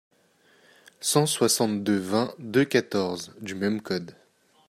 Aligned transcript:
cent 0.99 1.27
soixante-deux-vingt-deux-quatorze 1.27 3.35
du 3.39 3.53
même 3.53 3.83
code. 3.83 4.15